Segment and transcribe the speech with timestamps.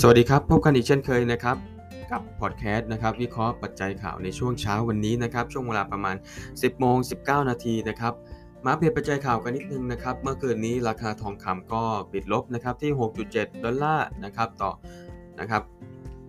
[0.00, 1.56] สวัสดีครับ พบกันอีกเช่นเคยนะครับ
[2.12, 6.16] กับพอดแคสต์นะครับ วิเคราะห์ปัจจัยข่าวในช่วงเช้าวันนี้นะครับ ช่วงเวลาประมาณ
[6.48, 8.14] 10โมง19 นาทีนะครับ
[8.66, 11.82] มาเปลี่ยนปัจจัยข่าวกันนิดนึงนะครับ เมื่อคืนนี้ราคาทองคำก็
[12.12, 12.92] ปิดลบนะครับที่
[13.28, 14.72] 6.7 ดอลลาร์นะครับต่อ
[15.40, 15.62] นะครับ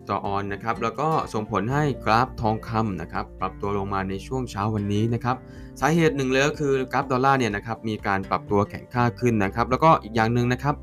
[0.10, 5.36] ต่อออนนะครับแล้วก็ส่งผลให้กราฟทองคำนะครับปรับตัวลงมาในช่วงเช้าวันนี้นะครับ
[5.80, 10.75] สาเหตุหนึ่งเลยก็คือกราฟดอลลาร์เนี่ยนะครับมีการปรับตัวแข็งค่าขึ้นนะครับแล้วก็อีกอย่างหนึ่งนะครับ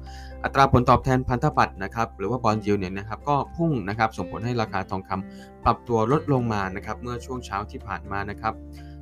[0.45, 8.55] อัตราผลตอบแทนพันธบัตรนะครับหรือว่าบอลยิวเนี่ยนะครับก็พุ่งนะครับส่งผลให้ราคาทองคำปรับตัวลดลงมานะครับเมื่อช่วงเช้าที่ผ่านมานะครับ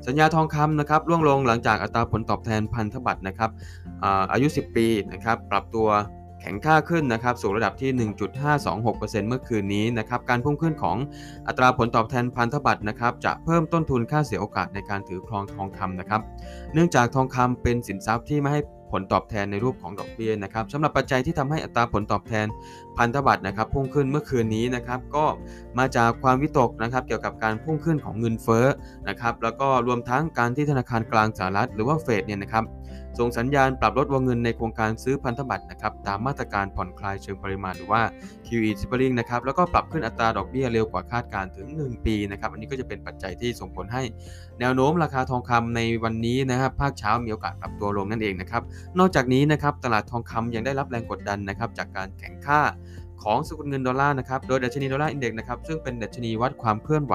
[0.06, 3.50] สัญญาทองคำนะครับร่วงลงหลังจากอัตราผลตอบแทนพันธบัตรนะครับ
[4.32, 5.88] อายุ 10 ปีนะครับปรับตัว
[6.42, 7.90] แข็งค่าขึ้นนะครับสู่ระดับที่
[8.60, 10.96] 1.526%เมื่อคืนนี้นะครับการพุ่งขึ้นของ
[11.46, 16.20] อัตราผลตอบแทนพันธบัตรนะครับจะเพิ่มต้นทุนค่าเสียโอกาสในการถือครองทองคำนะครับ
[16.74, 18.60] เนื่องจากทองคำเป็นสินทรัพย์ที่ไม่ให้
[18.92, 22.46] ผลตอบแทนในรูปของดอกเบี้ยนะครับสำหรับปัจจัยที่ทำให้อัตราผลตอบแทน
[22.96, 25.26] พันธบัตรนะครับพุ่งขึ้นเมื่อคืนนี้นะครับก็
[25.78, 28.66] มาจากความวิตกนะครับเกี่ยวกับการพุ่งขึ้นของเงินเฟ้อ
[29.08, 32.64] นะครับแล้วก็รวมทั้งการที่ธนาคารกลางสหรัฐหรือว่าเฟดเนี่ยนะครับ
[33.18, 38.02] ส่งสัญญาณปรับลดวงเงินในโครงการซื้อพันธบัตรนะครับตามมาตรการผ่อนคลายเชิงปริมาณหรือว่า
[38.46, 44.02] QE tapering นะครับแล้วก็ปรับขึ้นอัตราดอกเบี้ยเร็วกว่าคาดการถึง 1 ปีนะครับอันนี้ก็จะเป็นปัจจัยที่ส่งผลให้
[44.60, 48.62] แนวโน้มราคาทองคำในวันนี้นะครับภาคเช้ามีโอกาสปรับตัวลงนั่นเองนะครับ
[48.98, 52.60] นอกจากนี้นะครับตลาดทองคำยังได้รับแรงกดดันนะครับจากการแข็งค่า
[53.22, 57.14] ของสกุลเงินดอลลาร์นะครับ โดยดัชนี Dollar Index นะครับ ซึ่งเป็นดัชนีวัดความเคลื่อนไหว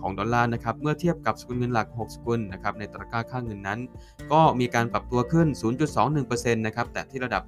[0.00, 3.80] ของดอลลาร์นะครับ เมื่อเทียบกับสกุลเงินหลัก 6 สกุลนะครับ ในตะกร้าเงินนั้น
[4.32, 5.46] ก็มีการปรับตัวขึ้น
[6.06, 7.42] 0.21%นะครับ แต่ที่ระดับ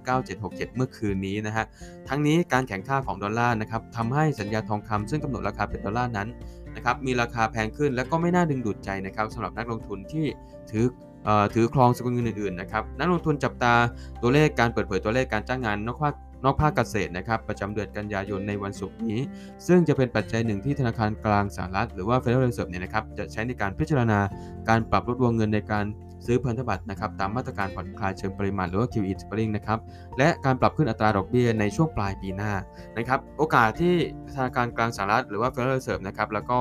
[0.00, 1.64] 93.9767 เมื่อคืนนี้นะฮะ
[2.08, 6.28] ทั้งนี้การแข็งค่าของดอลลาร์นะครับทำให้สัญญาทองคำซึ่งกำหนดราคาเป็นดอลลาร์นั้น
[6.76, 10.26] นะครับ มีราคาแพงขึ้นและก็ไม่น่าดึงดูดใจนะครับสำหรับนักลงทุนที่
[10.70, 10.86] ถือ
[11.54, 13.74] ถือครองสกุลเงินอื่นๆนะครับนักลงทุนจับตา
[14.22, 19.20] ตัวเลขการเปิดเผยตัวเลขการจ้างงานนอกภาคนอกภาคเกษตรนะครับประจำเดือนกันยายนในวันศุกร์นี้
[19.66, 24.18] ซึ่งจะเป็นปัจจัยหนึ่งที่ธนาคารกลางสหรัฐหรือว่า Federal Reserve เนี่ยนะครับจะใช้ในการพิจารณา
[24.68, 25.84] การปรับลดวงเงินในการ
[26.26, 29.78] ซื้อพันธบัตรนะครับตามมาตรการผ่อนคลายเชิงปริมาณหรือว่า QE tapering นะครับ
[30.18, 32.52] และการปรับขึ้นอัตราดอกเบี้ยในช่วงปลายปีหน้า
[32.96, 33.94] นะครับโอกาสที่
[34.34, 36.58] ธนาคารกลางสหรัฐหรือว่า Federal Reserve นะครับแล้วก็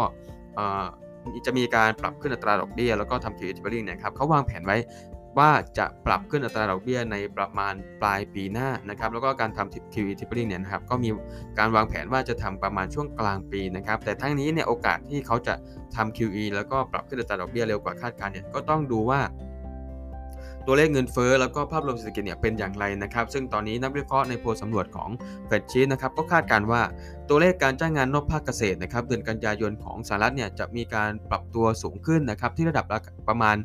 [1.46, 4.78] จะมีการปรับขึ้นอัตราดอกเบี้ยแล้วก็ทำ QE tapering นะครับเขาวางแผนไว้
[5.38, 11.10] ว่าจะปรับขึ้นอัตราดอกเบี้ยในประมาณปลายปีหน้านะครับแล้วก็การทำ QE tapering เนี่ยนะครับก็มี
[11.60, 15.54] การวางแผนว่าจะทำประมาณช่วงกลางปีนะครับแต่ทั้งนี้เนี่ยโอกาสที่เขาจะ
[15.96, 19.22] ทำ QE แล้วก็ปรับขึ้นอัตราดอกเบี้ยเร็วกว่าคาดการณ์เนี่ยก็ต้องดูว่า
[20.66, 25.10] ตัวเลขเงินเฟ้อแล้วก็ภาพรวมเศรษฐกิจเนี่ยเป็นอย่างไรนะครับ ซึ่งตอนนี้นักวิเคราะห์ในโพลสำรวจของ
[25.48, 26.82] เฟดชีนะครับก็คาดการว่า
[27.30, 32.86] ตัวเลขการจ้างงานนอกภาคเกษตรนะครับเดือนกันยายนของสหรัฐเนี่ยจะมีการปรับตัวสูงขึ้นนะครับที่ระดับ
[33.30, 33.58] ประมาณ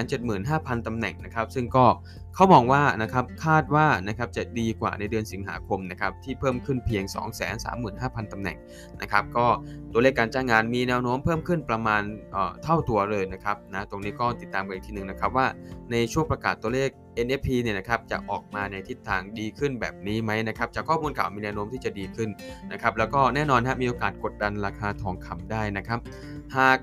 [0.00, 1.86] 475,000 ตำแหน่งนะครับ ซึ่งก็
[2.34, 7.04] เขามองว่านะครับคาดว่านะครับจะดีกว่าในเดือนสิงหาคมนะครับที่เพิ่มขึ้นเพียง
[7.68, 8.58] 235,000 ตำแหน่ง
[9.02, 9.46] นะครับก็
[9.92, 12.02] ตัวเลขการจ้างงานมีแนวโน้มเพิ่มขึ้นประมาณ
[12.62, 15.46] เท่าตัวเลยนะครับนะตรงนี้ก็ติดตามกันอีกทีหนึ่งนะครับว่า
[15.90, 16.90] ในช่วงประกาศตัวเลข
[17.26, 22.30] NFP เนี่ยนะครับจะออกมาในทิศทางดีขึ้นแบบนี้ไหมนะครับจากข้อมูลข่าวมีแนวโน้มที่จะดีขึ้น
[22.72, 25.98] นะครับแล้วก็แน่นอนฮะมีโอกาสกดดันราคาทองคำได้นะครับ
[26.56, 26.78] หาก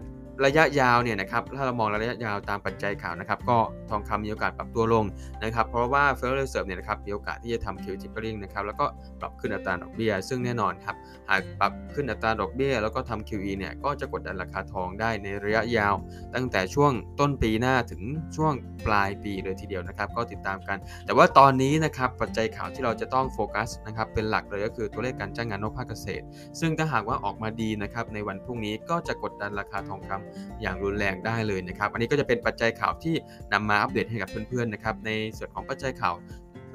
[0.45, 3.57] ระยะยาวเนี่ยนะครับถ้าเรามองระยะยาวตามปัจจัยข่าวนะครับก็
[3.89, 5.05] ทองคำมีโอกาสปรับตัวลง
[5.43, 8.85] นะครับเพราะว่า Federal Reserve เนี่ยนะครับมีโอกาสที่จะทำ QE tapering นะครับแล้วก็
[9.21, 10.95] ปรับขึ้นอัตราดอกเบี้ย ซึ่งแน่นอนครับ
[11.29, 15.95] หากปรับขึ้นอัตราดอกเบี้ย แล้วก็ทำ QE เนี่ยก็จะกดดันราคาทองได้ในระยะยาว
[16.35, 18.01] ตั้งแต่ช่วงต้นปีหน้าถึง
[18.35, 18.53] ช่วง
[18.85, 26.25] ปลายปีเลยทีเดียวนะครับก็ติดตามกัน แต่ว่าตอนนี้นะครับปัจจัยข่าวที่เราจะต้องโฟกัสนะครับเป็นหลักเลยก็คือตัวเลขการจ้างงานนอกภาคเกษตร
[26.59, 30.24] ซึ่งถ้าหากว่าออกมาดีนะครับในวันพรุ่งนี้ก็จะกดดันราคาทองคำ
[30.61, 33.15] อย่างรุนแรงได้เลยนะครับ อันนี้ก็จะเป็นปัจจัยข่าวที่
[33.53, 36.15] นำมาอัปเดตให้กับเพื่อนๆนะครับ ในส่วนของปัจจัยข่าว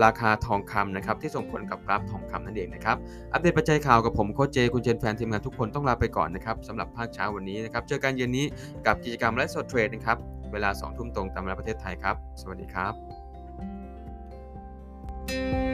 [0.05, 2.97] ราคาทองคำนะครับที่ส่งผลกับกราฟทองคำนั่นเองนะครับ
[3.33, 8.47] อัปเดตปัจจัยข่าวกับผมโค้ชเจคุณเจนแฟนทีมงานทุกคนต้องลาไปก่อนนะครับสำหรับภาคเช้าวันนี้นะครับเจอกันเย็นนี้
[8.87, 10.17] กับกิจกรรมไลฟ์สดเทรดนะครับ
[10.53, 12.89] เวลา2ทุ่มตรงตามเวลาประเทศไทยครับ สวัสดีครั
[15.67, 15.70] บ